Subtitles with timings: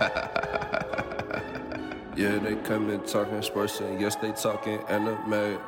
[2.16, 5.58] yeah, they come in talking sports and yes, they talking anime.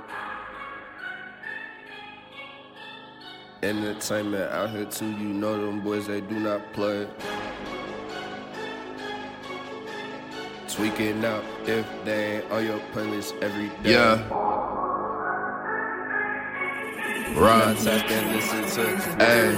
[3.62, 7.06] Entertainment out here too, you know them boys, they do not play.
[10.68, 13.92] Tweaking out if they ain't on your playlist every day.
[13.92, 14.51] Yeah.
[17.34, 17.76] Right.
[19.18, 19.54] Hey,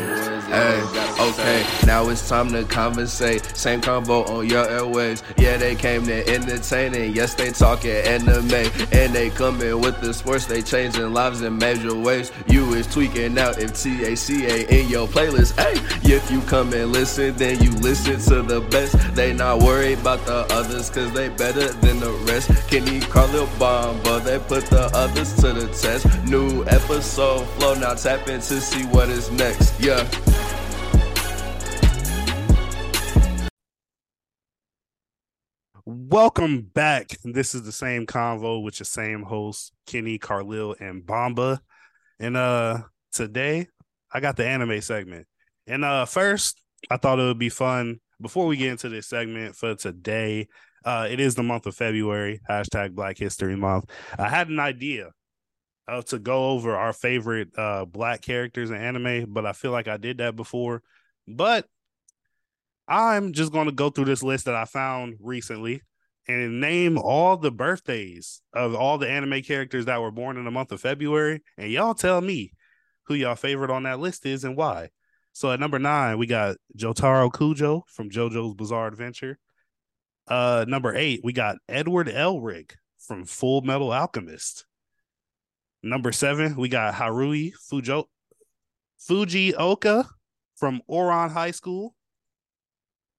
[0.48, 0.82] hey,
[1.20, 1.66] okay.
[1.86, 3.44] Now it's time to conversate.
[3.56, 5.22] Same convo on your airwaves.
[5.36, 8.70] Yeah, they came to entertain and yes, they talking anime.
[8.92, 12.30] And they coming with the sports, they changing lives in major ways.
[12.46, 15.58] You is tweaking out if TACA in your playlist.
[15.58, 15.74] Hey,
[16.08, 18.96] if you come and listen, then you listen to the best.
[19.14, 22.50] They not worried about the others, cause they better than the rest.
[22.68, 26.06] Kenny Carlil bomb, but they put the others to the test.
[26.24, 29.80] New episode flow, now tap in to see what is next.
[29.80, 30.06] Yeah.
[35.86, 37.16] Welcome back.
[37.24, 41.62] This is the same convo with your same host, Kenny Carlil and Bomba.
[42.20, 43.68] And uh today
[44.12, 45.26] I got the anime segment.
[45.66, 46.60] And uh first,
[46.90, 50.48] I thought it would be fun before we get into this segment for today.
[50.84, 53.86] Uh it is the month of February, hashtag Black History Month.
[54.18, 55.12] I had an idea
[55.86, 59.88] uh, to go over our favorite uh black characters in anime, but I feel like
[59.88, 60.82] I did that before.
[61.26, 61.66] But
[62.86, 65.82] I'm just going to go through this list that I found recently
[66.26, 70.50] and name all the birthdays of all the anime characters that were born in the
[70.50, 71.42] month of February.
[71.56, 72.52] And y'all tell me
[73.06, 74.90] who y'all favorite on that list is and why.
[75.32, 79.38] So at number nine, we got Jotaro Kujo from JoJo's Bizarre Adventure.
[80.28, 84.64] Uh, number eight, we got Edward Elric from Full Metal Alchemist.
[85.86, 88.06] Number seven, we got Haruhi Fujo
[88.98, 90.06] Fujioka
[90.56, 91.94] from Ouran High School.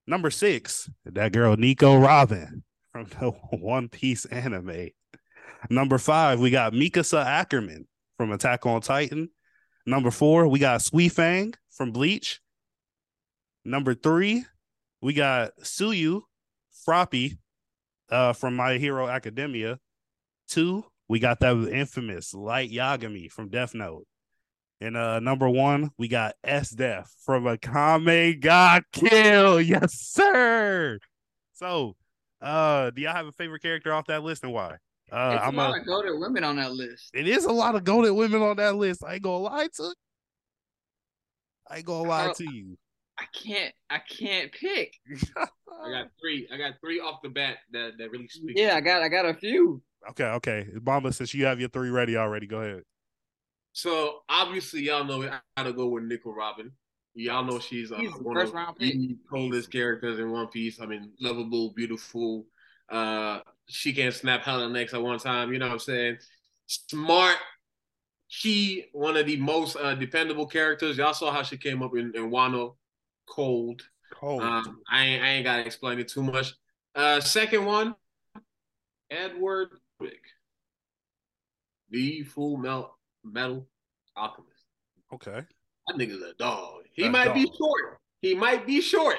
[0.07, 4.89] Number six, that girl Nico Robin from the One Piece anime.
[5.69, 9.29] Number five, we got Mikasa Ackerman from Attack on Titan.
[9.85, 12.41] Number four, we got Sui Fang from Bleach.
[13.63, 14.44] Number three,
[15.01, 16.22] we got Tsuyu
[16.88, 17.38] Froppy
[18.09, 19.78] uh, from My Hero Academia.
[20.47, 24.05] Two, we got that infamous Light Yagami from Death Note.
[24.81, 29.61] And uh number one, we got Esdeath from Akame ga Kill.
[29.61, 30.99] Yes, sir.
[31.53, 31.95] So
[32.41, 34.77] uh do y'all have a favorite character off that list and why?
[35.11, 37.11] Uh It's I'm a lot a, of goaded women on that list.
[37.13, 39.03] it is a lot of golden women on that list.
[39.03, 39.93] I ain't gonna lie to
[41.69, 42.33] I ain't gonna lie Oh.
[42.33, 42.77] to you.
[43.17, 43.73] I can't.
[43.89, 44.93] I can't pick.
[45.37, 46.47] I got three.
[46.53, 48.57] I got three off the bat that that really speak.
[48.57, 49.01] Yeah, I got.
[49.01, 49.81] I got a few.
[50.11, 50.67] Okay, okay.
[50.81, 52.83] Bomba, since you have your three ready already, go ahead.
[53.73, 56.71] So obviously, y'all know I gotta go with Nico Robin.
[57.13, 58.93] Y'all know she's uh, He's the one first of round pick.
[58.93, 60.79] the coldest characters in One Piece.
[60.81, 62.45] I mean, lovable, beautiful.
[62.89, 65.51] Uh, she can snap hella necks at one time.
[65.51, 66.17] You know what I'm saying?
[66.67, 67.37] Smart.
[68.27, 70.97] She one of the most uh, dependable characters.
[70.97, 72.75] Y'all saw how she came up in, in Wano,
[73.27, 73.81] cold.
[74.13, 74.41] Cold.
[74.41, 76.53] Um, I ain't, I ain't gotta explain it too much.
[76.95, 77.95] Uh, second one,
[79.09, 79.69] Edward
[80.05, 80.21] Wick,
[81.89, 83.67] the Full Metal Metal
[84.16, 84.66] Alchemist.
[85.13, 85.41] okay.
[85.88, 86.83] That nigga's a dog.
[86.93, 87.99] He A might be short.
[88.21, 89.17] He might be short,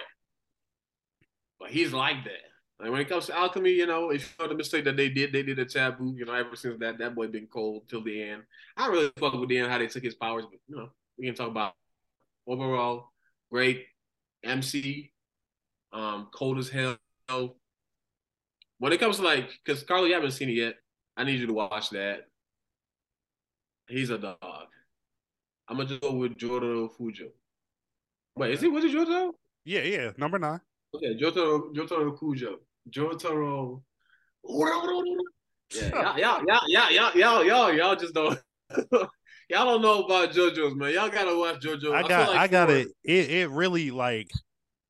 [1.61, 2.47] but he's like that.
[2.79, 5.09] Like when it comes to alchemy, you know, if you know the mistake that they
[5.09, 6.15] did, they did a taboo.
[6.17, 8.43] You know, ever since that, that boy been cold till the end.
[8.77, 10.91] I don't really fuck with the end how they took his powers, but you know,
[11.19, 11.75] we can talk about
[12.47, 13.11] overall
[13.51, 13.87] great
[14.45, 15.13] MC,
[15.93, 16.99] um, cold as hell
[18.79, 20.75] when it comes to like, because Carly, you haven't seen it yet.
[21.17, 22.27] I need you to watch that.
[23.89, 24.37] He's a dog.
[25.69, 27.31] I'm gonna go with Jordan Fujo.
[28.37, 29.33] Wait, is he with Jotaro?
[29.65, 30.61] Yeah, yeah, number nine.
[30.95, 32.57] Okay, Jotaro, Jotaro Fujo,
[32.91, 33.83] Jotaro.
[35.75, 38.39] Yeah, y'all, y'all, y'all, y'all, y'all, y'all, y'all just don't.
[38.93, 39.09] y'all
[39.51, 40.93] don't know about JoJo's, man.
[40.93, 41.93] Y'all gotta watch JoJo.
[41.93, 42.89] I got, I, like I got it.
[43.03, 43.31] it.
[43.31, 44.31] It really like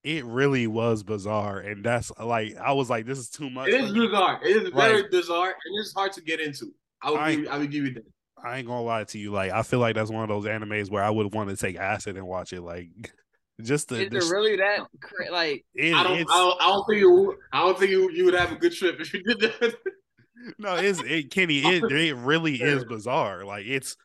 [0.06, 1.58] it really was bizarre.
[1.58, 3.68] And that's like I was like, this is too much.
[3.68, 4.40] It is for bizarre.
[4.44, 5.10] It is very Right.
[5.10, 6.72] bizarre, and it's hard to get into.
[7.02, 8.04] I would, I- give, I would give you that.
[8.44, 9.32] I ain't gonna lie to you.
[9.32, 11.76] Like, I feel like that's one of those animes where I would want to take
[11.76, 12.60] acid and watch it.
[12.60, 12.88] Like,
[13.62, 14.80] just the, Is the it really that?
[15.00, 18.10] Cra- like, it- I don't, I don't, I don't think you, I don't think you,
[18.12, 19.74] you would have a good trip if you did that.
[20.58, 21.60] no, it's it, Kenny.
[21.64, 23.44] It it really is bizarre.
[23.44, 23.96] Like, it's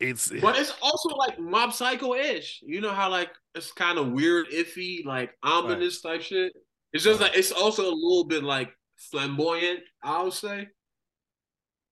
[0.00, 2.60] it's But it's also like Mob Psycho ish.
[2.64, 6.52] You know how like it's kind of weird, iffy, like ominous type shit.
[6.92, 7.30] It's just Right.
[7.30, 10.68] like it's also a little bit like flamboyant, I would say.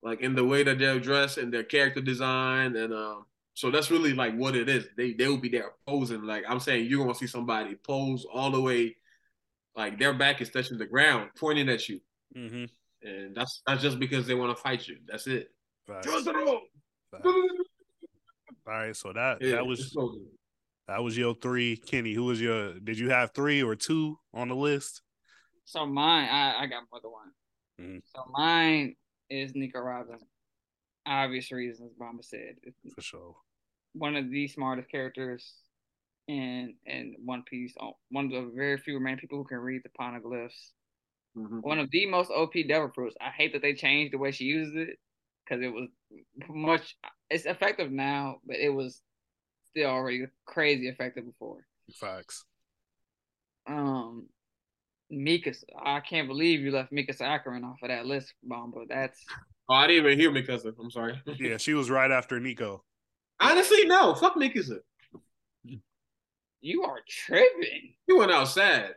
[0.02, 3.90] Like in the way that they're dressed and their character design, and um, so that's
[3.90, 4.86] really like what it is.
[4.96, 6.22] They they will be there posing.
[6.22, 8.96] Like I'm saying, you're gonna see somebody pose all the way
[9.74, 12.00] like their back is touching the ground, pointing at you,
[12.36, 12.64] Mm-hmm.
[13.08, 14.98] and that's that's just because they want to fight you.
[15.08, 15.50] That's it.
[15.86, 16.06] Facts.
[18.66, 18.74] Yeah, Facts.
[18.74, 20.26] All right, so that that was so good.
[20.88, 21.76] that was your three.
[21.76, 22.78] Kenny, who was your?
[22.80, 25.02] Did you have three or two on the list?
[25.64, 27.30] So mine, I, I got more than one.
[27.80, 28.02] Mhm.
[28.14, 28.94] So mine
[29.28, 30.18] is Nico Robin.
[31.06, 32.56] Obvious reasons, Bomba said.
[32.62, 33.36] It's For sure.
[33.92, 35.54] one of the smartest characters
[36.28, 37.74] in in One Piece.
[37.80, 40.72] Oh, One of the very few remaining people who can read the poneglyphs.
[41.36, 41.62] Mhm.
[41.62, 43.16] One of the most OP devil fruits.
[43.20, 44.98] I hate that they changed the way she uses it
[45.44, 45.88] because it was
[46.48, 46.96] much.
[47.31, 49.00] It's effective now, but it was
[49.70, 51.67] still already crazy effective before.
[51.94, 52.44] Facts.
[53.67, 54.28] Um,
[55.12, 55.64] Mikasa.
[55.84, 58.84] I can't believe you left Mikasa Akron off of that list, Bomba.
[58.88, 59.25] That's
[59.69, 60.73] Oh, I didn't even hear Mikasa.
[60.81, 61.20] I'm sorry.
[61.40, 62.84] Yeah, she was right after Nico.
[63.40, 64.14] Honestly, no.
[64.14, 64.78] Fuck Mikasa.
[66.61, 67.94] you are tripping.
[68.06, 68.90] He went outside.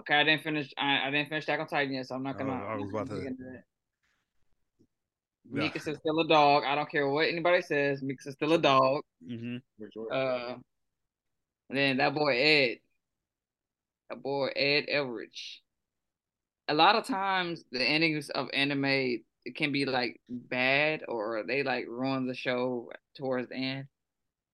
[0.00, 0.72] Okay, I didn't finish.
[0.78, 2.52] I, I didn't finish Attack on Titan yet, so I'm not gonna.
[2.52, 3.62] I I'm was not about gonna to-
[5.54, 5.94] get into that.
[5.94, 6.64] Mikasa's still a dog.
[6.64, 8.02] I don't care what anybody says.
[8.02, 9.02] Mikasa's still a dog.
[9.28, 9.56] Mm-hmm.
[10.12, 10.54] Uh,
[11.68, 12.78] and then that boy Ed,
[14.10, 15.60] that boy Ed Elridge.
[16.68, 21.62] A lot of times the endings of anime it can be like bad or they
[21.62, 23.84] like ruin the show towards the end.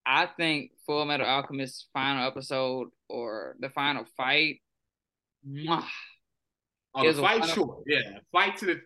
[0.04, 4.60] I think Full Metal Alchemist final episode or the final fight,
[5.48, 5.84] mwah.
[6.94, 7.82] Oh, the fight, final- sure.
[7.86, 8.80] Yeah, fight to the.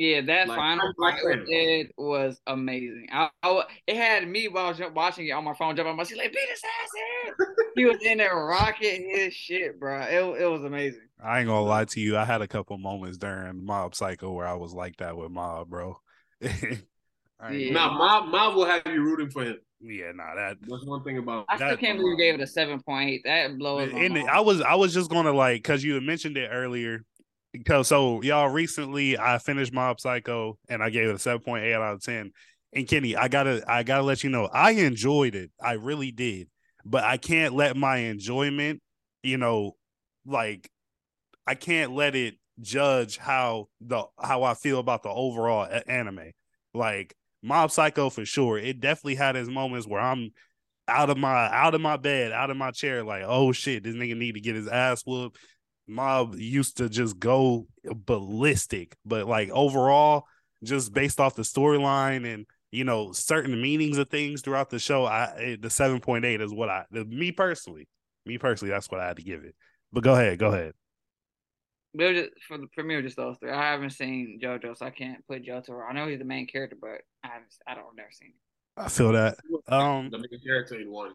[0.00, 1.46] Yeah, that Like, final like fight with.
[1.52, 3.08] Ed was amazing.
[3.12, 5.96] I, I it had me while I was watching it on my phone, jumping on
[5.98, 6.88] my seat like beat his ass
[7.26, 7.46] Ed.
[7.76, 10.00] he was in there rocking his shit, bro.
[10.00, 11.02] It, it was amazing.
[11.22, 12.16] I ain't gonna lie to you.
[12.16, 15.68] I had a couple moments during Mob Psycho where I was like that with Mob,
[15.68, 15.98] bro.
[16.42, 17.72] I Yeah.
[17.74, 19.58] Nah, Mob, Mob will have you rooting for him.
[19.82, 21.44] Yeah, nah, that That's one thing about.
[21.50, 23.22] I still can't believe you gave it a seven point eight.
[23.24, 24.30] That blows my and mind.
[24.30, 27.04] I was I was just gonna like because you had mentioned it earlier.
[27.52, 31.64] Because so y'all recently I finished Mob Psycho and I gave it a seven point
[31.64, 32.32] eight out of ten.
[32.72, 35.50] And Kenny, I gotta I gotta let you know I enjoyed it.
[35.60, 36.48] I really did,
[36.84, 38.80] but I can't let my enjoyment,
[39.22, 39.76] you know,
[40.24, 40.70] like
[41.46, 46.30] I can't let it judge how the how I feel about the overall anime.
[46.72, 48.58] Like Mob Psycho for sure.
[48.58, 50.30] It definitely had its moments where I'm
[50.86, 53.94] out of my out of my bed, out of my chair, like, oh shit, this
[53.94, 55.38] nigga need to get his ass whooped.
[55.90, 60.26] Mob used to just go ballistic, but like overall,
[60.62, 65.04] just based off the storyline and you know certain meanings of things throughout the show,
[65.04, 67.88] I the seven point eight is what I the, me personally,
[68.24, 69.54] me personally, that's what I had to give it.
[69.92, 70.74] But go ahead, go ahead.
[71.92, 73.50] But it was just, for the premiere, just those three.
[73.50, 75.82] I haven't seen JoJo, so I can't put JoJo.
[75.88, 77.52] I know he's the main character, but I haven't.
[77.66, 78.80] I don't never seen it.
[78.80, 79.38] I feel that.
[79.66, 81.14] Um, the main character in one.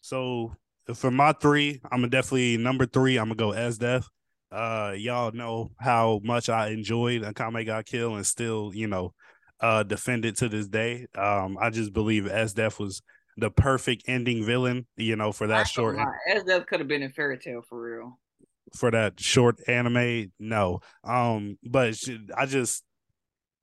[0.00, 0.56] So
[0.92, 3.16] for my three, I'm gonna definitely number three.
[3.16, 4.04] I'm gonna go Esdeath.
[4.52, 9.12] Uh, y'all know how much I enjoyed Akame got killed and still, you know,
[9.60, 11.06] uh, defend it to this day.
[11.16, 13.02] Um, I just believe Esdeath was
[13.36, 15.98] the perfect ending villain, you know, for that short
[16.30, 18.18] As that could have been in Fairy Tail for real.
[18.76, 20.32] for that short anime.
[20.38, 21.96] No, um, but
[22.36, 22.84] I just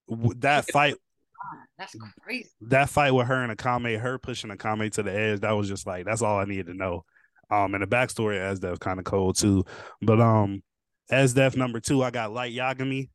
[0.09, 2.49] that fight God, that's crazy.
[2.61, 5.87] that fight with her and Akame, her pushing Akame to the edge, that was just
[5.87, 7.05] like that's all I needed to know.
[7.51, 9.65] Um, and the backstory Esdeath kind of cold too.
[10.01, 10.63] But um,
[11.11, 13.09] Esdeath number two, I got Light Yagami.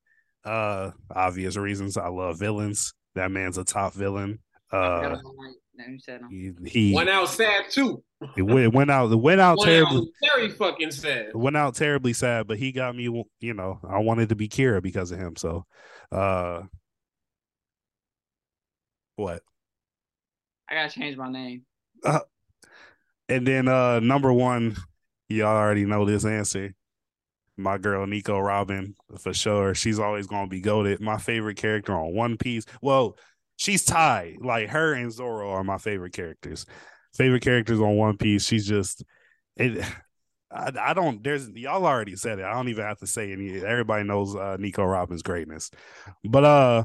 [0.44, 1.96] Uh, obvious reasons.
[1.96, 2.92] I love villains.
[3.14, 4.38] That man's a top villain.
[4.70, 5.54] Uh, forgot about that.
[5.78, 6.56] Now you said him.
[6.64, 8.02] he he, One out sad too.
[8.36, 9.98] it went, went out it went out One terribly.
[9.98, 11.34] out very fucking sad.
[11.34, 13.04] Went out terribly sad, but he got me.
[13.40, 15.36] You know, I wanted to be Kira because of him.
[15.36, 15.66] So,
[16.12, 16.62] uh,
[19.16, 19.42] what?
[20.70, 21.62] I gotta change my name.
[23.28, 24.76] And then uh number one,
[25.28, 26.74] y'all already know this answer.
[27.56, 29.74] My girl Nico Robin, for sure.
[29.74, 31.00] She's always gonna be goaded.
[31.00, 32.64] My favorite character on One Piece.
[32.82, 33.16] Well,
[33.56, 34.36] she's tied.
[34.40, 36.66] Like her and Zoro are my favorite characters.
[37.14, 38.46] Favorite characters on One Piece.
[38.46, 39.04] She's just
[39.56, 39.84] it
[40.50, 42.44] I, I don't there's y'all already said it.
[42.44, 45.70] I don't even have to say any everybody knows uh Nico Robin's greatness.
[46.24, 46.84] But uh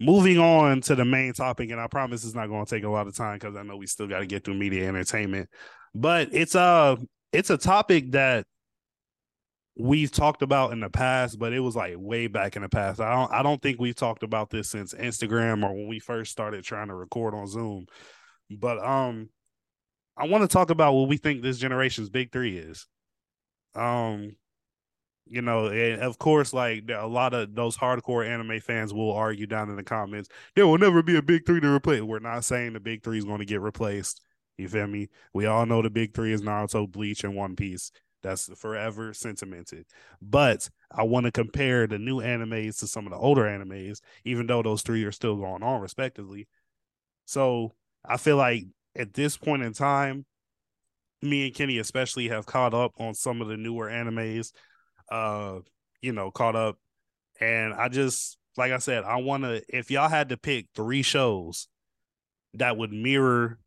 [0.00, 2.88] moving on to the main topic, and I promise it's not going to take a
[2.90, 5.48] lot of time because I know we still got to get through media entertainment.
[5.94, 6.98] But it's a
[7.32, 8.46] it's a topic that
[9.78, 13.00] we've talked about in the past, but it was like way back in the past.
[13.00, 16.32] I don't I don't think we've talked about this since Instagram or when we first
[16.32, 17.86] started trying to record on Zoom.
[18.50, 19.28] But um,
[20.16, 22.86] I want to talk about what we think this generation's big three is.
[23.74, 24.36] Um,
[25.28, 29.46] you know, and of course, like a lot of those hardcore anime fans will argue
[29.46, 32.02] down in the comments, there will never be a big three to replace.
[32.02, 34.20] We're not saying the big three is going to get replaced.
[34.56, 35.08] You feel me?
[35.34, 37.90] We all know the big three is Naruto, Bleach, and One Piece.
[38.22, 39.86] That's forever sentimented.
[40.22, 44.46] But I want to compare the new animes to some of the older animes, even
[44.46, 46.48] though those three are still going on respectively.
[47.26, 48.64] So I feel like
[48.96, 50.24] at this point in time,
[51.22, 54.52] me and Kenny especially have caught up on some of the newer animes.
[55.10, 55.60] Uh,
[56.00, 56.78] you know, caught up.
[57.40, 61.68] And I just like I said, I wanna if y'all had to pick three shows
[62.54, 63.58] that would mirror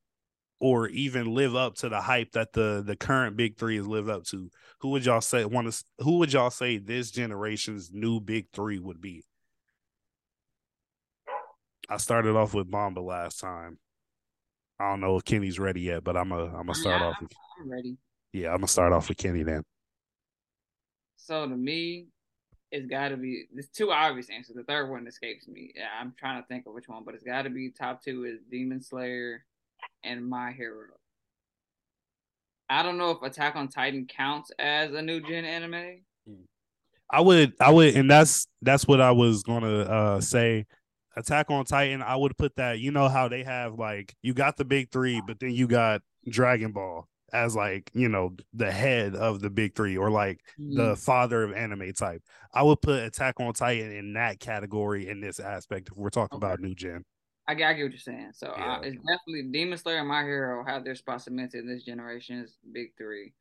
[0.59, 4.09] or even live up to the hype that the the current big three has lived
[4.09, 4.49] up to,
[4.81, 8.79] who would y'all say want to who would y'all say this generation's new big three
[8.79, 9.23] would be?
[11.89, 13.79] I started off with Bomba last time.
[14.79, 17.21] I don't know if Kenny's ready yet, but I'm a I'm gonna start Yeah, off.
[17.21, 17.31] With,
[17.61, 17.97] I'm ready.
[18.33, 19.63] yeah, I'm gonna start off with Kenny then.
[21.19, 22.07] So to me,
[22.71, 23.45] it's got to be.
[23.53, 24.55] There's two obvious answers.
[24.55, 25.73] The third one escapes me.
[25.99, 28.39] I'm trying to think of which one, but it's got to be top two is
[28.49, 29.45] Demon Slayer
[30.03, 30.87] and My Hero.
[32.69, 36.01] I don't know if Attack on Titan counts as a new gen anime.
[37.11, 40.67] I would I would and that's that's what I was gonna uh say.
[41.17, 44.57] Attack on Titan, I would put that, you know how they have like you got
[44.57, 49.15] the big three, but then you got Dragon Ball as like, you know, the head
[49.15, 52.21] of the big three or like the father of anime type.
[52.53, 56.37] I would put Attack on Titan in that category in this aspect if we're talking
[56.37, 56.45] Okay.
[56.45, 57.05] about new gen.
[57.47, 58.31] I, get- I get what you're saying.
[58.33, 58.75] So Yeah.
[58.75, 62.57] uh, it's definitely Demon Slayer and My Hero have their spot cemented in this generation's
[62.71, 63.33] big three.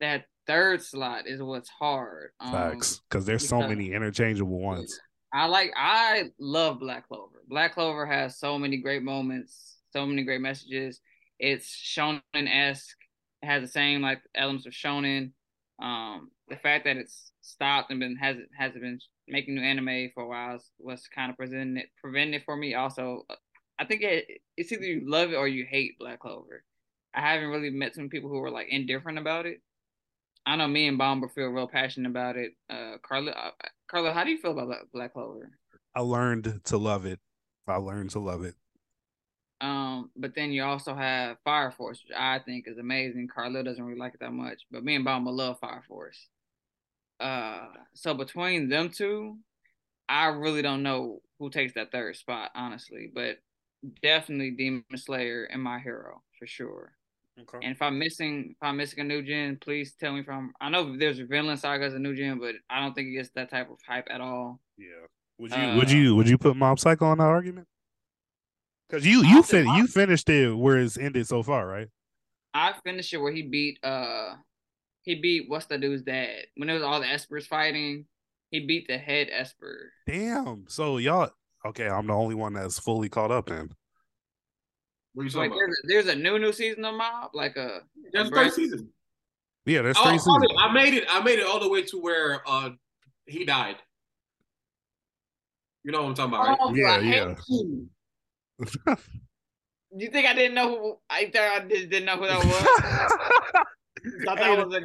[0.00, 2.30] That third slot is what's hard.
[2.40, 3.00] Um, Facts.
[3.08, 4.98] Because there's so many interchangeable ones.
[5.32, 7.42] I like I love Black Clover.
[7.46, 11.00] Black Clover has so many great moments, so many great messages.
[11.40, 12.96] It's shonen esque.
[13.42, 15.32] It has the same like elements of shonen.
[15.82, 20.24] Um, the fact that it's stopped and been hasn't hasn't been making new anime for
[20.24, 22.74] a while is- was kind of preventing it preventing it for me.
[22.74, 23.24] Also,
[23.78, 26.62] I think it, it's either you love it or you hate Black Clover.
[27.14, 29.62] I haven't really met some people who were like indifferent about it.
[30.44, 32.52] I know me and Bomba feel real passionate about it.
[32.68, 33.50] Uh, Carla, uh,
[33.90, 35.50] Carla, how do you feel about Black Clover?
[35.94, 37.20] I learned to love it.
[37.66, 38.54] I learned to love it.
[39.60, 43.28] Um, but then you also have Fire Force, which I think is amazing.
[43.28, 46.28] Carla doesn't really like it that much, but me and Bomba love Fire Force.
[47.18, 49.36] Uh, so between them two,
[50.08, 53.10] I really don't know who takes that third spot, honestly.
[53.14, 53.38] But
[54.02, 56.92] definitely Demon Slayer and My Hero for sure.
[57.38, 57.58] Okay.
[57.62, 60.52] And if I'm missing, if I'm missing a new gen, please tell me from.
[60.60, 63.30] I know there's Vinland Saga as a new gen, but I don't think it gets
[63.34, 64.60] that type of hype at all.
[64.76, 65.06] Yeah.
[65.38, 67.66] Would you Uh, would you would you put Mob Psycho on that argument?
[68.90, 71.86] Because you you fin- you finished it where it's ended so far, right?
[72.52, 74.34] I finished it where he beat uh
[75.02, 78.06] he beat what's the dude's dad when it was all the Espers fighting.
[78.50, 79.92] He beat the head Esper.
[80.06, 80.64] Damn.
[80.68, 81.30] So y'all
[81.64, 81.88] okay?
[81.88, 83.70] I'm the only one that's fully caught up in.
[85.14, 85.68] What are you So talking like about?
[85.86, 87.82] there's a, there's a new new season of Mob, like a
[88.12, 88.88] There's a a third season.
[89.66, 90.46] Yeah, there's Oh, three oh, seasons.
[90.58, 91.04] I made it.
[91.08, 92.70] I made it all the way to where uh
[93.26, 93.76] he died.
[95.84, 96.58] You know what I'm talking about, right?
[96.60, 97.34] Oh, Yeah, yeah.
[98.86, 98.96] You.
[99.96, 100.96] You think I didn't know who?
[101.10, 102.54] I thought I just didn't know who that was.
[102.54, 103.08] I
[104.24, 104.80] thought Hey, that was a,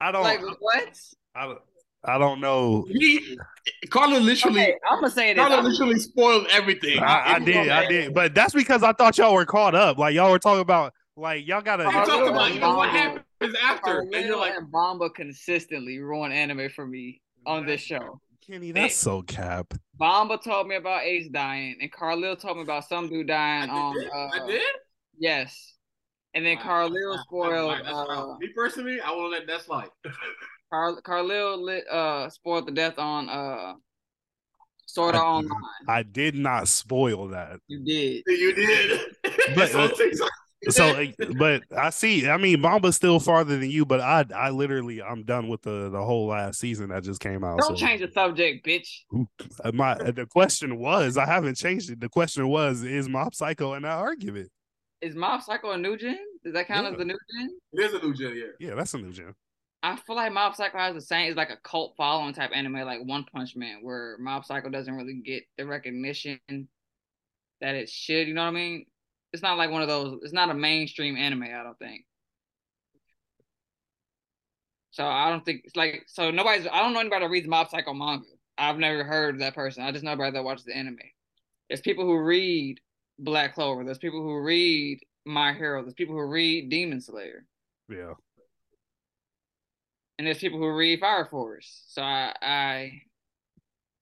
[0.00, 0.22] I don't.
[0.22, 0.98] like what?
[1.34, 1.58] I don't.
[2.02, 2.86] I don't know.
[2.88, 3.36] He,
[3.90, 5.40] Carla literally, Okay, I'm gonna say this.
[5.42, 6.98] Carla I'm- literally spoiled everything.
[7.00, 7.68] I, I did.
[7.68, 8.14] I did.
[8.14, 9.98] But that's because I thought y'all were caught up.
[9.98, 10.94] Like y'all were talking about.
[11.16, 11.84] Like y'all gotta.
[11.84, 12.98] You Carla talk about you know what Bomba-
[13.42, 18.18] happens after, and you're like, and Bomba consistently ruin anime for me on this show.
[18.50, 19.74] Kenny, that's so cap.
[19.94, 23.72] Bomba told me about Ace dying, and Carlil told me about some dude dying I
[23.74, 23.94] on.
[23.94, 24.10] did.
[24.10, 24.62] Uh, I did.
[25.18, 25.74] Yes,
[26.34, 27.70] and then I- Carlil spoiled.
[27.72, 28.18] I- that's fine.
[28.18, 29.88] Uh, Me personally, I won't let that slide.
[30.72, 33.74] Car- Carlil lit, uh spoiled the death on uh
[34.86, 35.60] Sword Art I- Online.
[35.88, 37.60] I did not spoil that.
[37.68, 38.22] You did.
[38.26, 39.00] you did.
[39.54, 39.70] But,
[40.62, 41.28] It's on uh, TikTok.
[41.28, 42.28] So, but I see.
[42.28, 45.88] I mean, Bomba's still farther than you, but I, I literally, I'm done with the
[45.90, 47.58] the whole last season that just came out.
[47.58, 47.86] Don't so.
[47.86, 48.88] change the subject, bitch.
[49.64, 52.00] Uh, My the question was, I haven't changed it.
[52.00, 54.50] The question was, is Mob Psycho in that argument?
[55.00, 56.18] Is Mob Psycho a new gen?
[56.44, 56.92] Does that count Yeah.
[56.92, 57.58] as the new gen?
[57.72, 58.68] It is a new gen, yeah.
[58.68, 59.34] Yeah, that's a new gen.
[59.82, 61.28] I feel like Mob Psycho has the same.
[61.28, 64.94] It's like a cult following type anime, like One Punch Man, where Mob Psycho doesn't
[64.94, 66.38] really get the recognition
[67.62, 68.28] that it should.
[68.28, 68.84] You know what I mean?
[69.32, 70.20] It's not like one of those.
[70.22, 71.44] It's not a mainstream anime.
[71.44, 72.04] I don't think.
[74.90, 76.30] So I don't think it's like so.
[76.30, 76.66] Nobody's.
[76.66, 78.24] I don't know anybody that reads Mob Psycho manga.
[78.58, 79.84] I've never heard of that person.
[79.84, 80.98] I just know everybody that watches the anime.
[81.68, 82.80] There's people who read
[83.18, 83.84] Black Clover.
[83.84, 85.82] There's people who read My Hero.
[85.82, 87.44] There's people who read Demon Slayer.
[87.88, 88.14] Yeah.
[90.18, 91.84] and there's people who read Fire Force.
[91.88, 93.02] So I, I,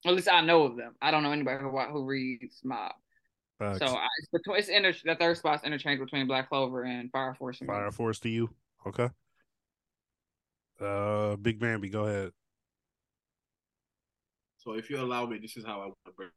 [0.05, 0.95] at least I know of them.
[1.01, 2.93] I don't know anybody who who reads Mob.
[3.59, 3.79] Facts.
[3.79, 7.35] So I, it's, between, it's inter, the third spot's interchange between Black Clover and Fire
[7.35, 7.57] Force.
[7.57, 7.67] for me.
[7.67, 8.49] Fire Force to you.
[8.87, 9.09] Okay.
[10.79, 12.31] Uh, Big Bambi, go ahead.
[14.57, 16.29] So if you allow me, this is how I want to break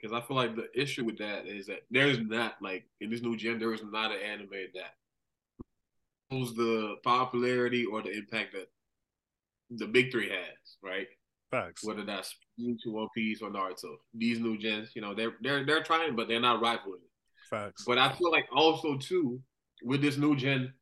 [0.00, 3.22] because I feel like the issue with that is that there's not like in this
[3.22, 4.94] new gen there is not an anime that
[6.30, 8.68] shows the popularity or the impact that
[9.70, 11.08] the big three has, right?
[11.50, 11.84] Facts.
[11.84, 15.82] Whether that's to One Piece or Naruto, these new gens, you know, they're they're they're
[15.82, 17.00] trying, but they're not rivaling.
[17.48, 17.84] Facts.
[17.86, 19.40] But I feel like also too
[19.82, 20.72] with this new gen,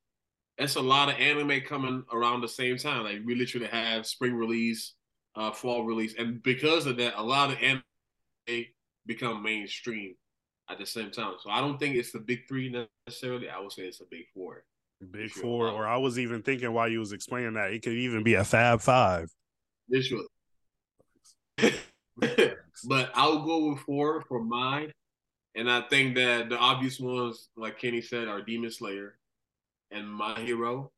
[0.57, 3.05] it's a lot of anime coming around the same time.
[3.05, 4.95] Like we literally have spring release,
[5.37, 8.65] uh, fall release, and because of that, a lot of anime
[9.07, 10.15] become mainstream
[10.71, 11.35] at the same time.
[11.43, 13.51] So I don't think it's the big three necessarily.
[13.51, 14.65] I would say it's a big four.
[15.11, 15.43] Big Sure.
[15.43, 18.35] four, or I was even thinking while you was explaining that it could even be
[18.35, 19.31] a Fab Five.
[19.91, 20.25] Literally.
[22.85, 24.93] but I'll go with four for mine.
[25.55, 29.15] And I think that the obvious ones, like Kenny said, are Demon Slayer
[29.91, 30.91] and My Hero.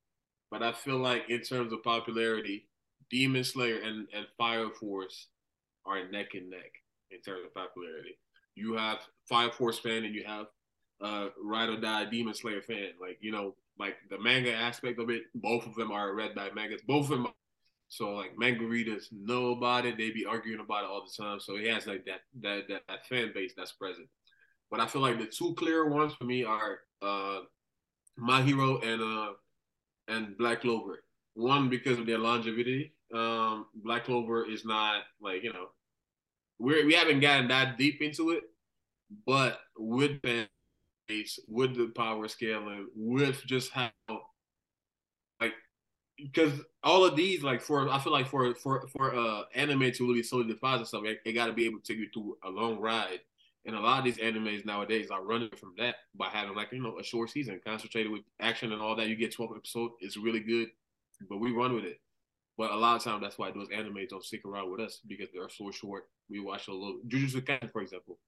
[0.50, 2.66] But I feel like in terms of popularity,
[3.10, 5.28] Demon Slayer and, and Fire Force
[5.84, 6.72] are neck and neck
[7.10, 8.18] in terms of popularity.
[8.54, 8.98] You have
[9.28, 10.46] Fire Force fan and you have
[11.02, 12.92] uh Ride or Die Demon Slayer fan.
[13.00, 16.50] Like, you know, like the manga aspect of it, both of them are read by
[16.54, 16.80] mangas.
[16.86, 17.28] Both of them
[17.88, 19.96] so like mangaritas know about it.
[19.96, 21.40] They be arguing about it all the time.
[21.40, 24.08] So he has like that that that, that fan base that's present.
[24.70, 27.40] But I feel like the two clear ones for me are uh
[28.16, 29.32] My Hero and uh
[30.08, 31.02] and Black Clover.
[31.34, 32.92] One because of their longevity.
[33.14, 35.68] Um Black Clover is not like, you know,
[36.58, 38.44] we're we haven't gotten that deep into it,
[39.24, 40.48] but with fan
[41.06, 43.90] base, with the power scaling, with just how
[46.16, 50.08] because all of these, like for I feel like for for for uh anime to
[50.08, 52.78] really solidify itself, it, it got to be able to take you through a long
[52.80, 53.20] ride.
[53.66, 56.82] And a lot of these animes nowadays are running from that by having like you
[56.82, 59.08] know a short season, concentrated with action and all that.
[59.08, 60.68] You get twelve episodes, it's really good,
[61.28, 62.00] but we run with it.
[62.56, 65.28] But a lot of times that's why those animes don't stick around with us because
[65.32, 66.04] they're so short.
[66.30, 68.18] We watch a little Jujutsu Kaisen, for example.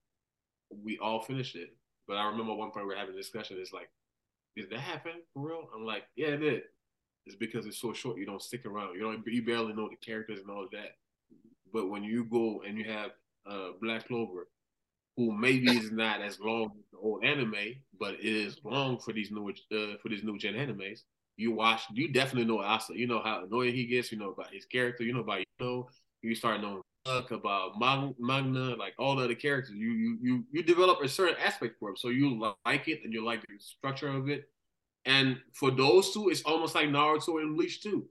[0.83, 1.75] We all finished it,
[2.07, 3.57] but I remember one point we are having a discussion.
[3.59, 3.89] It's like,
[4.55, 5.69] did that happen for real?
[5.75, 6.61] I'm like, yeah, it did.
[7.29, 8.17] It's because it's so short.
[8.17, 8.95] You don't stick around.
[8.95, 9.23] You don't.
[9.27, 10.97] You barely know the characters and all of that.
[11.71, 13.11] But when you go and you have
[13.47, 14.47] uh, Black Clover,
[15.15, 19.13] who maybe is not as long as the old anime, but it is long for
[19.13, 21.01] these new uh, for these new gen animes.
[21.37, 22.97] You watch, you definitely know Asta.
[22.97, 24.11] You know how annoying he gets.
[24.11, 25.03] You know about his character.
[25.03, 25.87] You know about you know.
[26.23, 29.75] You start knowing about Mag- Magna, like all the other characters.
[29.75, 33.13] You you you you develop a certain aspect for him, so you like it and
[33.13, 34.49] you like the structure of it.
[35.05, 38.07] And for those two, it's almost like Naruto and Bleach too.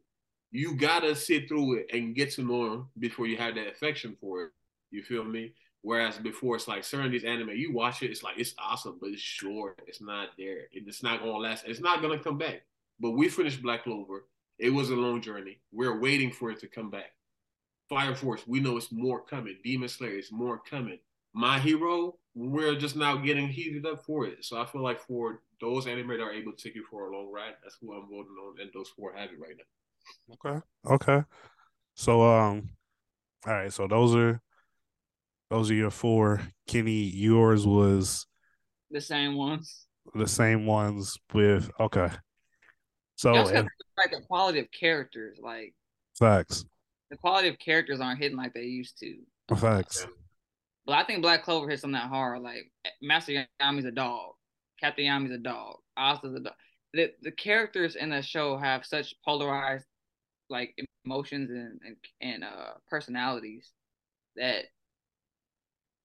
[0.51, 4.17] You gotta sit through it and get to know him before you have that affection
[4.21, 4.51] for it.
[4.91, 5.53] You feel me?
[5.83, 9.11] Whereas before, it's like certain these anime, you watch it, it's like it's awesome, but
[9.11, 9.81] it's short.
[9.87, 10.63] It's not there.
[10.73, 11.65] It's not gonna last.
[11.67, 12.63] It's not gonna come back.
[12.99, 14.25] But we finished Black Clover.
[14.59, 15.61] It was a long journey.
[15.71, 17.13] We're waiting for it to come back.
[17.89, 19.57] Fire Force, we know it's more coming.
[19.63, 20.99] Demon Slayer, it's more coming.
[21.33, 24.45] My Hero, we're just now getting heated up for it.
[24.45, 27.17] So I feel like for those anime that are able to take you for a
[27.17, 30.51] long ride, that's who I'm voting on, and those four have it right now.
[30.51, 30.61] Okay.
[30.95, 31.25] Okay.
[31.95, 32.71] So um
[33.47, 34.41] all right, so those are
[35.51, 36.41] those are your four.
[36.67, 38.27] Kenny, yours was
[38.91, 39.87] The same ones.
[40.15, 42.09] the same ones with okay.
[43.17, 43.69] So You also have and
[44.13, 45.39] to the quality of characters.
[45.43, 45.75] Like
[46.19, 46.65] facts.
[47.11, 49.17] the quality of characters aren't hitting like they used to.
[49.57, 50.07] Facts.
[50.87, 52.41] But I think Black Clover hits on that hard.
[52.43, 52.71] Like
[53.03, 54.33] Master Yami's a dog,
[54.81, 56.55] Captain Yami's a dog, Asta's a dog.
[56.95, 59.87] The the characters in the show have such polarized
[60.49, 63.73] like emotions and and, and uh personalities
[64.37, 64.65] that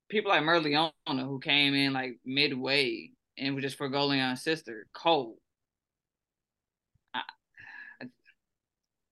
[0.09, 5.37] people like Mereoleona who came in like midway and was just Fuegoleon's sister, cold.
[7.13, 7.21] I,
[8.01, 8.05] I,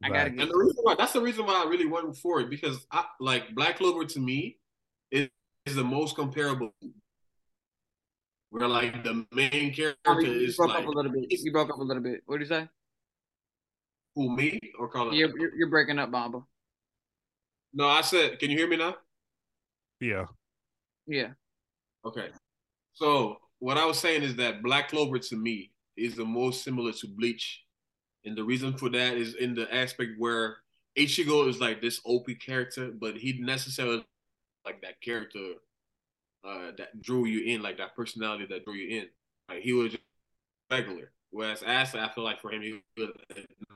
[0.03, 2.41] I gotta get And the reason why that's the reason why I really went for
[2.41, 4.57] it because I like Black Clover to me
[5.11, 5.29] is,
[5.65, 6.73] is the most comparable.
[8.51, 11.25] Where like the main character you is broke like up a little bit.
[11.29, 12.21] You broke up a little bit.
[12.25, 12.67] What did you say?
[14.15, 15.13] who me or Carla?
[15.13, 16.43] You're, you're, you're breaking up, Bamba.
[17.73, 18.95] No, I said, can you hear me now?
[19.99, 20.25] Yeah.
[21.07, 21.29] Yeah.
[22.05, 22.29] Okay.
[22.93, 26.91] So what I was saying is that Black Clover to me is the most similar
[26.91, 27.63] to Bleach.
[28.25, 30.57] And the reason for that is in the aspect where
[30.97, 34.05] Ichigo is like this OP character, but he necessarily
[34.65, 35.39] like that character
[36.43, 39.07] uh, that drew you in, like that personality that drew you in.
[39.49, 39.95] Like he was
[40.69, 41.11] regular.
[41.31, 43.09] Whereas Asta, I feel like for him, he was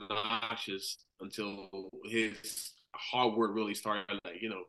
[0.09, 4.63] obnoxious until his hard work really started, like, you know,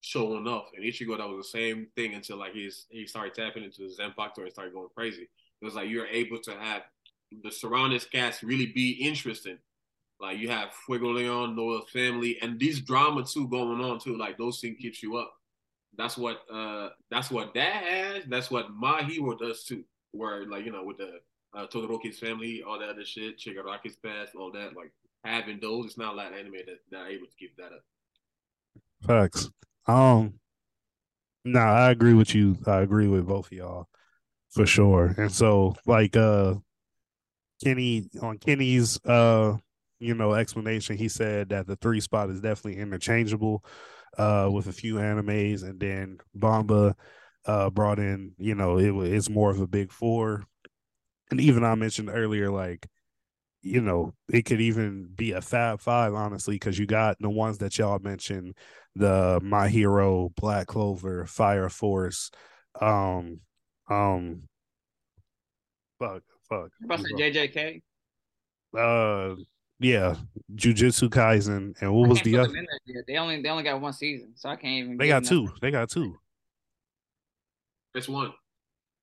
[0.00, 0.66] showing off.
[0.76, 3.94] And Ichigo, that was the same thing until like he's he started tapping into the
[3.94, 5.22] Zen factor and started going crazy.
[5.22, 6.82] It was like you're able to have
[7.42, 9.58] the surrounding cast really be interesting.
[10.20, 14.16] Like you have Fuegoleon, family, and these drama too going on too.
[14.16, 15.34] Like those things keeps you up.
[15.96, 18.24] That's what uh that's what that has.
[18.28, 19.84] That's what my hero does too.
[20.12, 21.20] Where like you know with the
[21.54, 24.76] uh, Todoroki's family, all that other shit, Shigaraki's past, all that.
[24.76, 24.92] Like
[25.24, 27.66] having those, it's not a lot of anime that, that are able to keep that
[27.66, 27.82] up.
[29.06, 29.50] Facts.
[29.86, 30.34] Um,
[31.44, 32.56] no, nah, I agree with you.
[32.66, 33.88] I agree with both of y'all
[34.50, 35.14] for sure.
[35.18, 36.54] And so, like, uh,
[37.62, 39.56] Kenny on Kenny's, uh,
[39.98, 43.64] you know, explanation, he said that the three spot is definitely interchangeable,
[44.18, 46.94] uh, with a few animes, and then Bamba,
[47.46, 50.44] uh, brought in, you know, it it's more of a big four,
[51.30, 52.88] and even I mentioned earlier, like
[53.64, 57.58] you know, it could even be a Fab Five, honestly, because you got the ones
[57.58, 58.54] that y'all mentioned,
[58.94, 62.30] the My Hero, Black Clover, Fire Force,
[62.80, 63.40] um,
[63.88, 64.42] um,
[65.98, 66.70] fuck, fuck.
[66.84, 67.82] About to JJK.
[68.76, 69.36] Uh,
[69.80, 70.16] yeah,
[70.54, 72.52] Jujutsu Kaisen, and what was the other?
[73.06, 74.96] They only they only got one season, so I can't even.
[74.96, 75.48] They got two.
[75.60, 76.18] They got two.
[77.94, 78.32] It's one.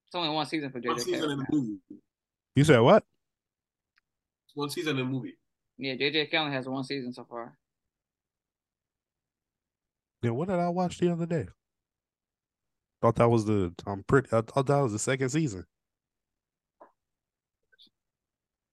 [0.07, 0.87] It's only one season for JJK.
[0.87, 1.77] One season in the movie.
[2.55, 3.03] You said what?
[4.53, 5.37] one season in the movie.
[5.77, 7.57] Yeah, JJ only has one season so far.
[10.21, 11.47] Yeah, what did I watch the other day?
[13.01, 15.65] Thought that was the I'm pretty I thought that was the second season.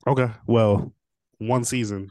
[0.07, 0.31] Okay.
[0.47, 0.93] Well,
[1.38, 2.11] one season.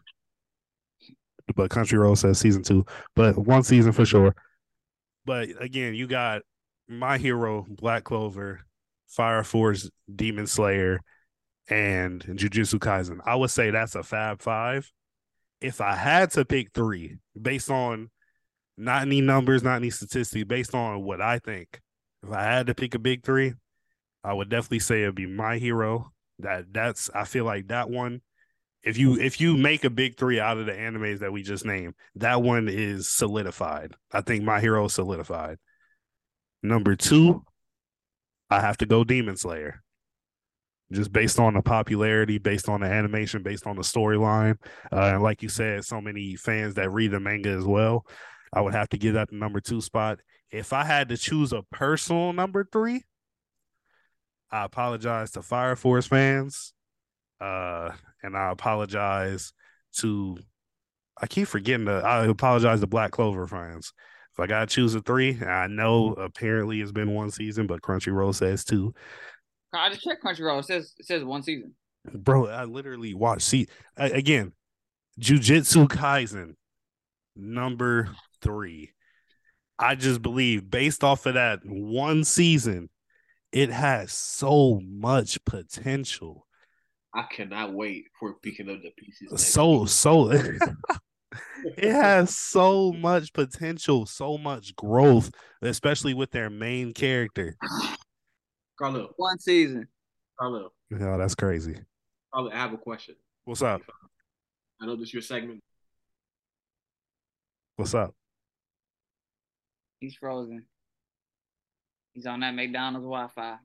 [1.56, 2.86] But Crunchyroll says season two.
[3.16, 4.36] But one season for sure.
[5.26, 6.42] But again, you got
[6.88, 8.62] My Hero, Black Clover,
[9.08, 11.00] Fire Force, Demon Slayer,
[11.70, 13.20] and Jujutsu Kaisen.
[13.26, 14.92] I would say that's a Fab Five.
[15.60, 18.10] If I had to pick three, based on
[18.78, 21.82] not any numbers, not any statistics, based on what I think,
[22.24, 23.54] if I had to pick a big three,
[24.24, 26.12] I would definitely say it'd be My Hero.
[26.40, 28.22] That that's I feel like that one.
[28.84, 31.66] If you if you make a big three out of the animes that we just
[31.66, 33.94] named, that one is solidified.
[34.12, 35.58] I think My Hero is solidified.
[36.64, 37.44] Number two,
[38.50, 39.84] I have to go Demon Slayer
[40.92, 44.56] just based on the popularity, based on the animation, based on the storyline.
[44.92, 48.06] Uh, and like you said, so many fans that read the manga as well.
[48.54, 50.20] I would have to give that the number two spot.
[50.50, 53.04] If I had to choose a personal number three,
[54.50, 56.74] I apologize to Fire Force fans.
[57.42, 57.90] Uh,
[58.28, 59.54] and I apologize
[59.98, 60.38] to
[61.20, 63.92] I keep forgetting to I apologize to Black Clover fans.
[64.34, 66.22] If I gotta choose a three, I know mm-hmm.
[66.22, 68.94] apparently it's been one season, but Crunchyroll says two.
[69.74, 70.60] I just checked Crunchyroll.
[70.60, 71.74] It says it says one season.
[72.14, 73.44] Bro, I literally watched.
[73.44, 74.54] See again,
[75.20, 76.54] Jujutsu Kaisen,
[77.36, 78.10] number
[78.42, 78.92] three.
[79.80, 82.90] I just believe based off of that one season,
[83.52, 86.47] it has so much potential.
[87.18, 89.44] I cannot wait for picking up the pieces.
[89.44, 90.62] So so it
[91.92, 95.32] has so much potential, so much growth,
[95.64, 97.58] especially with their main character.
[98.78, 99.10] Carlo.
[99.18, 99.88] One season.
[100.40, 100.72] Carlo.
[100.92, 101.78] No, that's crazy.
[102.32, 103.16] Carlo, I have a question.
[103.46, 103.82] What's up?
[104.80, 105.64] I know this is your segment.
[107.78, 108.14] What's up?
[110.00, 110.66] He's frozen.
[112.14, 113.58] He's on that McDonald's Wi-Fi.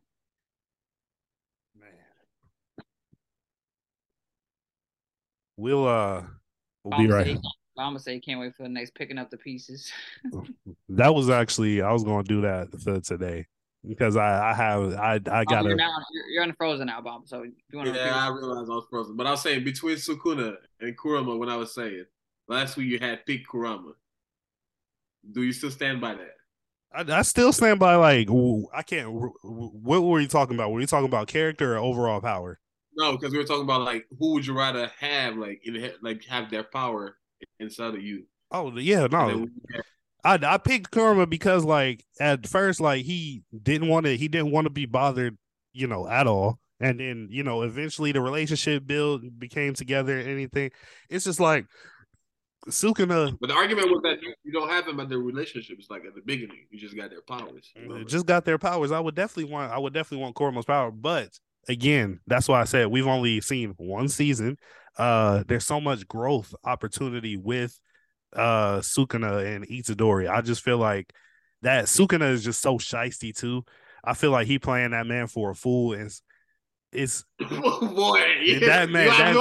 [1.79, 1.91] Man.
[5.57, 6.23] We'll uh
[6.85, 7.38] we'll be right.
[7.79, 9.91] I'm gonna say can't wait for the next picking up the pieces.
[10.91, 13.47] that was actually I was gonna do that for today
[13.87, 17.27] because I, I have I I got oh, you're, now, you're, you're frozen now, Bob.
[17.27, 17.95] So you want to?
[17.95, 21.49] Yeah, I realized I was frozen, but I was saying between Sukuna and Kurama when
[21.49, 22.05] I was saying
[22.49, 23.93] last week you had pick Kurama.
[25.31, 26.35] Do you still stand by that?
[26.95, 28.29] I, I still stand by like
[28.75, 29.09] I can't.
[29.43, 30.73] What were you talking about?
[30.73, 32.59] Were you talking about character or overall power?
[32.97, 36.25] No, because we were talking about like who would you rather have like in like
[36.27, 37.17] have their power
[37.59, 38.25] inside of you.
[38.51, 39.49] Oh yeah, no.
[40.25, 44.51] I I picked Kurama because like at first like he didn't want to he didn't
[44.53, 45.37] want to be bothered,
[45.73, 46.59] you know, at all.
[46.81, 50.73] And then, you know, eventually the relationship built became together and anything.
[51.09, 51.67] It's just like
[52.69, 53.29] Sukuna.
[53.29, 56.17] Uh, but the argument was that you, don't have them at their relationships like at
[56.17, 56.67] the beginning.
[56.71, 57.73] You just got their powers.
[58.07, 58.91] Just got their powers.
[58.91, 60.91] I would definitely want I would definitely want Kurama's power.
[60.91, 64.59] But again, that's why I said we've only seen one season.
[64.98, 67.79] Uh there's so much growth opportunity with
[68.35, 70.31] uh Sukuna and Itadori.
[70.31, 71.12] I just feel like
[71.62, 73.64] that Sukuna is just so shisty too.
[74.05, 76.11] I feel like he playing that man for a fool and
[76.93, 77.49] it's Boy,
[78.61, 79.41] that man- that- no.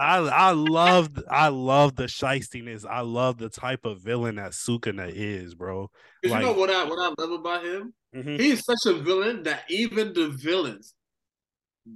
[0.00, 2.86] I I love I love the shistiness.
[2.88, 5.90] I love the type of villain that Sukuna is, bro.
[6.24, 7.94] Like- you know what I what I love about him?
[8.14, 8.40] Mhm.
[8.40, 10.94] He's such a villain that even the villains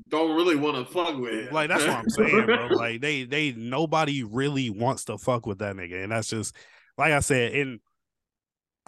[0.08, 1.52] don't really want to fuck with him.
[1.54, 2.68] Like that's what I'm saying, bro.
[2.70, 6.54] Like they they nobody really wants to fuck with that nigga, and that's just
[6.98, 7.52] like I said.
[7.54, 7.80] And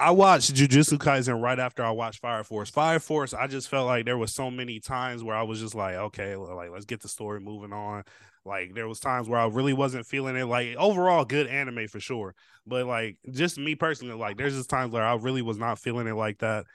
[0.01, 2.71] I watched Jujutsu Kaisen right after I watched Fire Force.
[2.71, 5.75] Fire Force, I just felt like there was so many times where I was just
[5.75, 8.05] like, okay, like let's get the story moving on.
[8.45, 10.45] Like there was times where I really wasn't feeling it.
[10.45, 14.93] Like overall, good anime for sure, but like just me personally, like there's just times
[14.93, 16.67] where I really was not feeling it like that.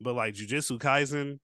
[0.00, 1.38] But like Jujutsu Kaisen,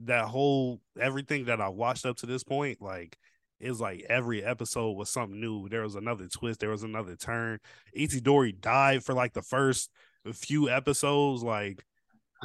[0.00, 3.16] that whole everything that I watched up to this point, like
[3.60, 5.70] it was like every episode was something new.
[5.70, 7.60] There was another twist, there was another turn.
[7.96, 9.90] Itadori died for like the first
[10.32, 11.84] few episodes, like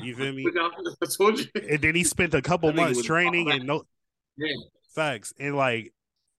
[0.01, 0.45] you feel me?
[1.01, 1.45] I told you.
[1.69, 3.83] And then he spent a couple months training and no
[4.37, 4.55] Yeah.
[4.95, 5.33] facts.
[5.39, 5.93] And like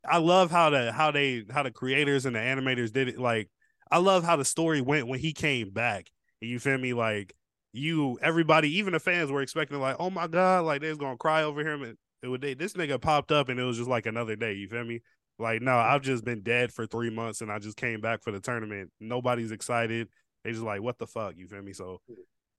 [0.09, 3.19] I love how the how they how the creators and the animators did it.
[3.19, 3.51] Like
[3.91, 6.07] I love how the story went when he came back.
[6.41, 6.93] And You feel me?
[6.93, 7.35] Like
[7.73, 11.17] you everybody, even the fans were expecting like, oh my god, like they was gonna
[11.17, 11.83] cry over him.
[11.83, 14.55] And it would they, this nigga popped up and it was just like another day.
[14.55, 15.01] You feel me?
[15.39, 18.31] Like no, I've just been dead for three months and I just came back for
[18.33, 18.91] the tournament.
[19.01, 20.09] Nobody's excited.
[20.45, 21.35] They just like, what the fuck?
[21.37, 21.73] You feel me?
[21.73, 22.01] So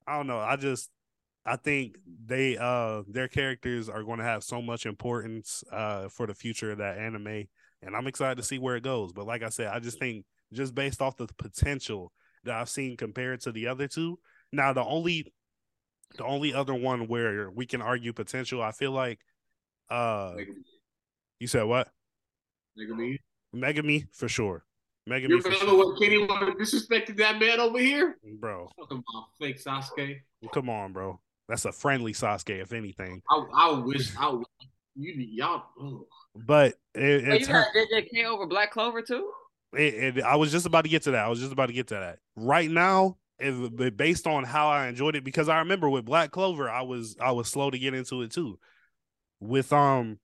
[0.08, 0.40] I don't know.
[0.40, 0.90] I just
[1.46, 6.28] I think they uh their characters are going to have so much importance uh for
[6.28, 7.46] the future of that anime
[7.82, 9.12] and I'm excited to see where it goes.
[9.12, 12.12] But like I said, I just think just based off the potential
[12.46, 14.20] that I've seen compared to the other two.
[14.52, 15.34] Now the only
[16.18, 19.20] the only other one where we can argue potential, I feel like
[19.90, 20.36] uh
[21.40, 21.90] you said what?
[22.80, 23.20] nigga me.
[23.54, 24.64] Megumi for sure.
[25.10, 25.88] Megumi You for remember sure.
[25.94, 28.18] when Kenny wanted disrespected that man over here?
[28.40, 30.20] Bro, Talking about fake Sasuke.
[30.54, 31.20] come on, bro.
[31.50, 33.22] That's a friendly Sasuke, if anything.
[33.30, 34.46] I, I wish I would.
[34.96, 35.64] You y'all.
[35.84, 36.06] ugh.
[36.36, 39.32] But it, Hey, it's you got JJK over Black Clover too?
[39.76, 41.26] it, it- I was just about to get to that.
[41.26, 42.20] I was just about to get to that.
[42.36, 46.70] Right now, if, based on how I enjoyed it, because I remember with Black Clover,
[46.70, 48.58] I was I was slow to get into it too.
[49.42, 50.20] With um,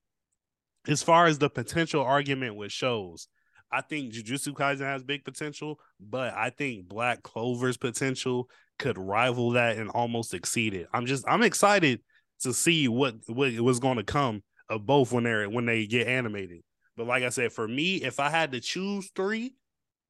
[0.87, 3.27] as far as the potential argument with shows,
[3.71, 9.51] I think Jujutsu Kaisen has big potential, but I think Black Clover's potential could rival
[9.51, 10.87] that and almost exceed it.
[10.93, 12.01] I'm just I'm excited
[12.41, 16.07] to see what what was going to come of both when they're when they get
[16.07, 16.61] animated.
[16.97, 19.53] But like I said, for me, if I had to choose three,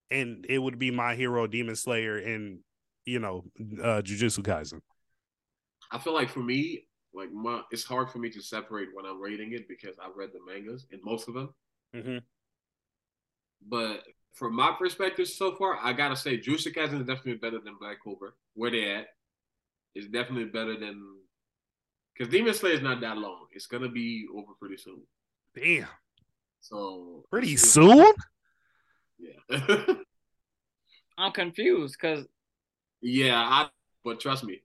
[0.10, 2.60] and it would be my hero, Demon Slayer, and
[3.06, 3.44] you know,
[3.82, 4.82] uh Jujutsu Kaisen.
[5.92, 9.20] I feel like for me, like my, it's hard for me to separate when I'm
[9.20, 11.50] rating it because I've read the mangas and most of them.
[11.96, 12.18] Mm-hmm.
[13.68, 17.76] But from my perspective so far, I gotta say Jujutsu Kaisen is definitely better than
[17.80, 18.36] Black Clover.
[18.54, 19.08] Where they at
[19.96, 21.02] is definitely better than
[22.18, 23.48] because Demon Slayer is not that long.
[23.52, 25.02] It's gonna be over pretty soon.
[25.56, 25.88] Damn,
[26.62, 28.14] So pretty it's- soon.
[29.18, 29.86] Yeah.
[31.18, 32.26] I'm confused because
[33.02, 33.70] yeah, I
[34.06, 34.62] but trust me.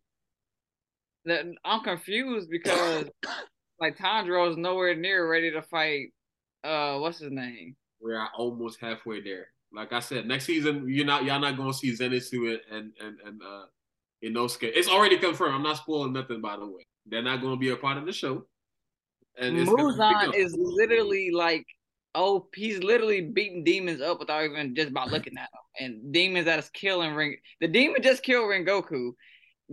[1.65, 3.07] I'm confused because
[3.81, 6.13] like Tanjiro is nowhere near ready to fight.
[6.63, 7.75] Uh, what's his name?
[8.01, 9.49] We're almost halfway there.
[9.73, 13.41] Like I said, next season you're not y'all not gonna see Zenitsu and and and
[13.43, 13.65] uh
[14.25, 14.71] Inosuke.
[14.75, 15.55] It's already confirmed.
[15.55, 16.87] I'm not spoiling nothing by the way.
[17.07, 18.47] They're not gonna be a part of the show.
[19.37, 21.67] And Muzan is literally like,
[22.15, 25.63] oh, he's literally beating demons up without even just by looking at them.
[25.81, 27.37] And demons that is killing Ring.
[27.61, 29.11] The demon just killed Rengoku.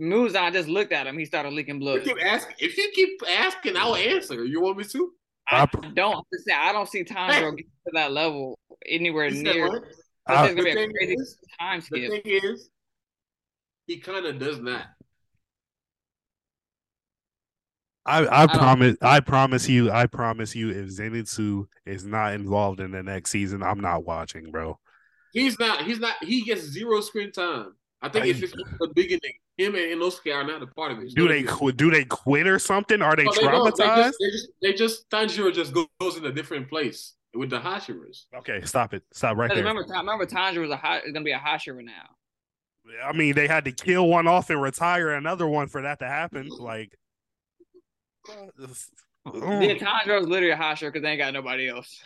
[0.00, 1.16] Muzan just looked at him.
[1.16, 2.02] He started leaking You blood.
[2.02, 2.56] keep asking.
[2.58, 4.44] If you keep asking, I'll answer.
[4.44, 5.12] You want me to?
[5.50, 9.68] I don't I'm just saying, I don't see Tanjiro getting to that level anywhere near.
[9.68, 9.82] what?
[10.26, 12.70] I- gonna be The a thing crazy is- time The thing is,
[13.86, 14.86] he kind of does not.
[18.04, 22.80] I, I don't- promise I promise you I promise you if Zenitsu is not involved
[22.80, 24.78] in the next season, I'm not watching, bro.
[25.32, 25.84] He's not.
[25.84, 26.22] He's not.
[26.22, 27.74] He gets zero screen time.
[28.02, 29.34] I think it's just the beginning.
[29.58, 31.14] Him and Inosuke are not a part of it.
[31.14, 33.02] Do they qu- do they quit or something?
[33.02, 33.76] Are they No, they don't.
[33.76, 33.96] They traumatized?
[33.96, 38.24] just, they just, they just, Tanjiro just goes in a different place with the Hashiras.
[38.34, 39.02] Okay, stop it.
[39.12, 39.58] Stop right there.
[39.58, 42.08] remember, remember Tanjiro was a hot, is gonna be a Hashira now.
[43.04, 46.06] I mean, they had to kill one off and retire another one for that to
[46.08, 46.48] happen.
[46.48, 46.96] Like,
[48.28, 48.66] Yeah,
[49.28, 52.02] Mm, Tanjiro's literally a Hashira because they ain't got nobody else.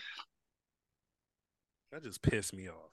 [1.92, 2.90] that just pissed me off.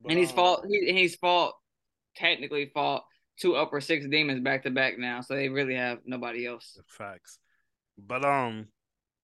[0.00, 0.64] But, and he's um, fought.
[0.66, 1.52] He, and he's fought
[2.16, 3.04] technically fought
[3.40, 6.78] two upper six demons back to back now, so they really have nobody else.
[6.86, 7.38] Facts.
[7.98, 8.68] But um,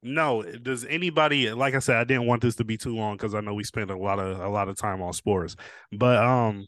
[0.03, 0.42] no.
[0.42, 1.96] Does anybody like I said?
[1.96, 4.18] I didn't want this to be too long because I know we spent a lot
[4.18, 5.57] of a lot of time on sports.
[5.92, 6.66] But um,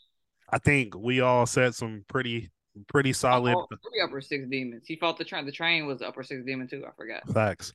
[0.51, 2.51] I think we all said some pretty
[2.89, 4.85] pretty solid Oh, three upper six demons.
[4.87, 5.47] He fought the train.
[5.47, 6.85] The train was upper six demon too.
[6.87, 7.29] I forgot.
[7.29, 7.73] facts.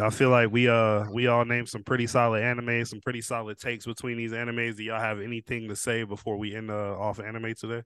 [0.00, 3.58] I feel like we uh we all named some pretty solid anime, some pretty solid
[3.58, 4.76] takes between these animes.
[4.76, 7.82] Do y'all have anything to say before we end uh, off anime today?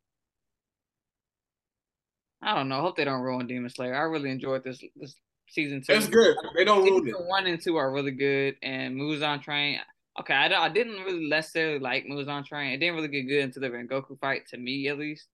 [2.44, 2.78] I don't know.
[2.78, 3.94] I hope they don't ruin Demon Slayer.
[3.94, 5.14] I really enjoyed this this
[5.48, 5.94] season two.
[5.94, 6.37] It's good.
[6.57, 7.26] They don't ruin Season it.
[7.26, 9.78] one and two are really good, and Mugen Train.
[10.20, 12.72] Okay, I, don't- I didn't really necessarily like Mugen Train.
[12.72, 15.26] It didn't really get good until the Rengoku fight, to me at least.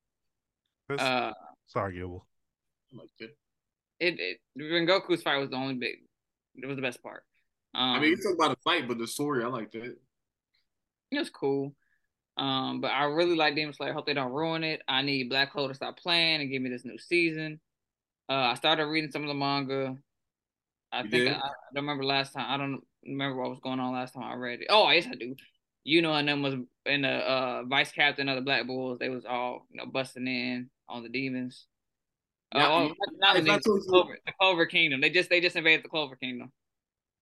[0.89, 1.33] It's, Uh,
[1.67, 2.27] it's arguable.
[3.19, 3.37] It.
[4.01, 5.97] it, it Rengoku's fight was the only big.
[6.57, 7.25] It was the best part.
[7.75, 9.97] Um, I mean, you talk about a fight, but the story, I liked it.
[11.13, 11.75] it was cool.
[12.37, 13.91] Um, but I really like Demon Slayer.
[13.91, 14.83] I hope they don't ruin it.
[14.89, 17.61] I need Black Clover to stop playing and give me this new season.
[18.29, 19.97] Uh, I started reading some of the manga.
[20.93, 21.29] I You think?
[21.29, 22.47] I, I don't remember last time.
[22.49, 24.69] I don't remember what was going on last time I read it.
[24.71, 25.35] Oh, yes, I do.
[25.85, 26.55] You know, and them was
[26.87, 28.99] in the uh, vice captain of the Black Bulls.
[28.99, 31.67] They was all you know busting in on the demons.
[32.55, 35.01] Now, oh, not the demons, the Clover, the Clover Kingdom.
[35.01, 36.53] They just they just invaded the Clover Kingdom.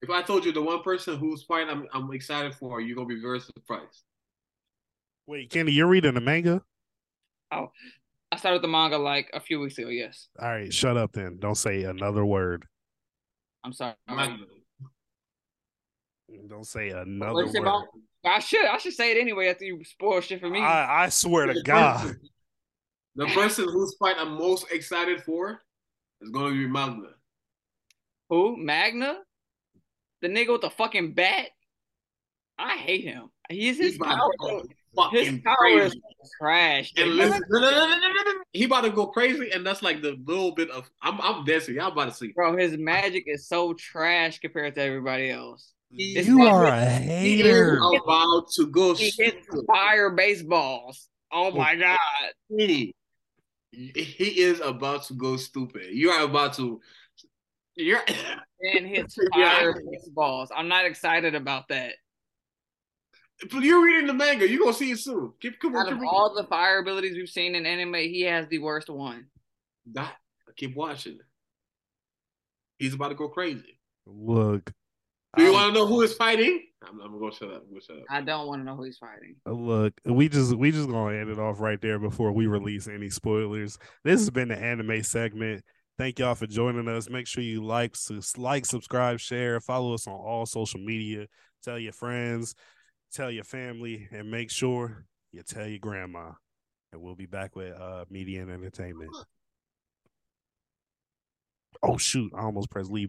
[0.00, 3.08] If I told you the one person whose fight I'm, I'm excited for, you're gonna
[3.08, 4.04] be very surprised.
[5.28, 6.62] Wait, Kenny, you're reading the manga?
[7.52, 7.70] Oh,
[8.32, 9.90] I started the manga like a few weeks ago.
[9.90, 11.36] Yes, All right, shut up then.
[11.38, 12.64] Don't say another word.
[13.62, 13.92] I'm sorry.
[14.08, 14.38] Magna.
[16.48, 17.56] Don't say another word.
[17.56, 17.84] about?
[18.24, 20.62] I should I should say it anyway after you spoil shit for me.
[20.62, 22.16] I, I swear to God.
[23.16, 25.60] The person whose fight I'm most excited for
[26.22, 27.08] is gonna be Magna.
[28.30, 28.56] Who?
[28.56, 29.18] Magna?
[30.22, 31.50] The nigga with the fucking bat?
[32.58, 33.28] I hate him.
[33.50, 34.62] He's his He's about power.
[35.04, 36.00] To His fucking power is crazy.
[36.40, 36.92] trash.
[36.96, 40.52] And listen, no, no, no, he about to go crazy, and that's like the little
[40.52, 41.74] bit of I'm I'm dancing.
[41.76, 42.32] Y'all about to see.
[42.32, 45.72] Bro, his magic is so trash compared to everybody else.
[45.90, 47.78] This You man- are a He is hater.
[48.04, 51.08] about to go He hits fire baseballs.
[51.32, 51.98] Oh my god.
[52.48, 52.92] He,
[53.70, 55.86] he is about to go stupid.
[55.92, 56.80] You are about to.
[57.76, 58.00] You're.
[58.62, 59.50] Man hits Yeah.
[59.58, 60.50] fire baseballs.
[60.54, 61.92] I'm not excited about that.
[63.52, 64.48] You're reading the manga.
[64.48, 65.32] You're gonna see it soon.
[65.40, 65.86] Keep come on.
[65.86, 68.88] Out of Keep, all the fire abilities we've seen in anime, he has the worst
[68.90, 69.26] one.
[69.92, 70.16] that,
[70.56, 71.18] keep watching.
[72.78, 73.78] He's about to go crazy.
[74.06, 74.72] Look,
[75.36, 76.64] Do you I'm- want to know who is fighting?
[76.82, 77.62] I'm, I'm gonna shut up.
[77.64, 78.04] I'm gonna shut up.
[78.08, 79.36] I don't want to know who he's fighting.
[79.46, 83.10] look, we just we just gonna end it off right there before we release any
[83.10, 83.78] spoilers.
[84.04, 85.64] This has been the anime segment.
[85.98, 87.10] Thank y'all for joining us.
[87.10, 91.26] Make sure you like, sus- like, subscribe, share, follow us on all social media.
[91.64, 92.54] Tell your friends,
[93.12, 96.32] tell your family, and make sure you tell your grandma.
[96.92, 99.10] And we'll be back with uh media and entertainment.
[101.82, 102.32] Oh shoot!
[102.34, 103.06] I almost pressed leave.